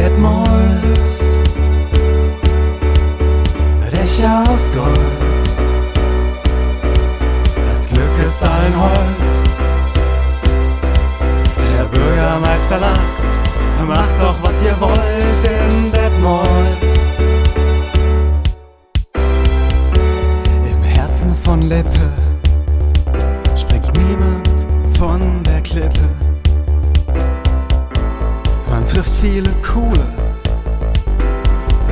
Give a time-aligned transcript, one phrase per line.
[0.00, 0.98] Detmold,
[3.92, 4.98] Dächer aus Gold,
[7.70, 9.36] das Glück ist allen hold.
[11.58, 13.28] Der Bürgermeister lacht,
[13.86, 16.48] macht doch was ihr wollt in Detmold.
[20.64, 22.08] Im Herzen von Lippe
[23.54, 24.48] springt niemand
[24.96, 26.39] von der Klippe.
[28.92, 30.04] Trifft viele coole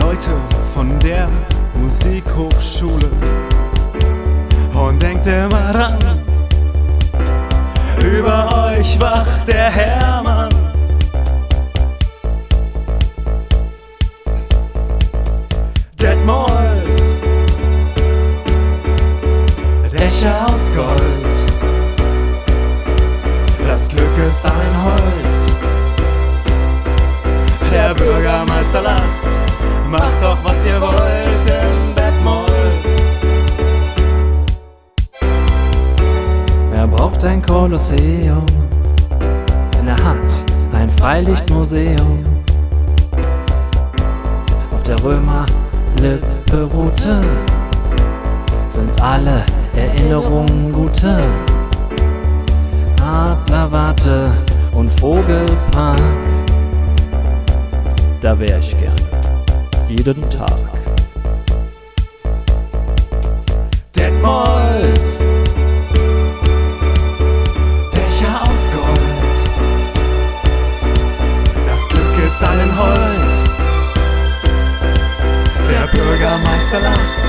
[0.00, 0.30] Leute
[0.72, 1.28] von der
[1.74, 3.10] Musikhochschule
[4.72, 5.98] und denkt immer ran.
[8.02, 10.48] Über euch wacht der Hermann.
[16.00, 17.02] Detmold,
[19.92, 21.36] Dächer aus Gold,
[23.66, 25.75] das Glück ist ein Hold.
[27.76, 29.02] Der Bürgermeister lacht,
[29.90, 32.50] macht doch was ihr wollt in Detmold.
[36.70, 38.46] Wer braucht ein Kolosseum?
[39.76, 42.24] Denn er hat ein Freilichtmuseum.
[44.74, 47.20] Auf der Römer-Lippe-Route
[48.68, 49.44] sind alle
[49.76, 51.20] Erinnerungen gute.
[53.02, 54.32] Adlerwarte
[54.72, 56.00] und Vogelpark.
[58.26, 58.92] Da wär ich gern.
[59.88, 60.50] Jeden Tag.
[63.94, 64.98] Detmold,
[67.92, 69.38] Dächer aus Gold,
[71.66, 73.38] das Glück ist allen hold.
[75.70, 77.25] Der Bürgermeister lacht,